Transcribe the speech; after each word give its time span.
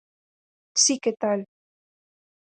Si 0.83 0.95
que 1.03 1.11
tal. 1.23 1.39